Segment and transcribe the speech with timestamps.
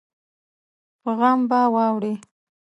[1.01, 2.13] په غم به واوړې